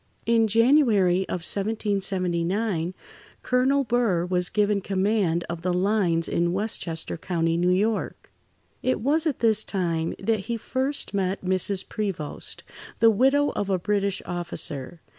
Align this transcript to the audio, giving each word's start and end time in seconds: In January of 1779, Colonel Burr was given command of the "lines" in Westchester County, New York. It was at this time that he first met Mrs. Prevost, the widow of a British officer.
In 0.25 0.47
January 0.47 1.29
of 1.29 1.43
1779, 1.45 2.95
Colonel 3.43 3.83
Burr 3.83 4.25
was 4.25 4.49
given 4.49 4.81
command 4.81 5.43
of 5.47 5.61
the 5.61 5.71
"lines" 5.71 6.27
in 6.27 6.51
Westchester 6.53 7.17
County, 7.17 7.55
New 7.55 7.69
York. 7.69 8.31
It 8.81 8.99
was 8.99 9.27
at 9.27 9.41
this 9.41 9.63
time 9.63 10.15
that 10.17 10.39
he 10.39 10.57
first 10.57 11.13
met 11.13 11.45
Mrs. 11.45 11.87
Prevost, 11.87 12.63
the 12.97 13.11
widow 13.11 13.51
of 13.51 13.69
a 13.69 13.77
British 13.77 14.23
officer. 14.25 15.01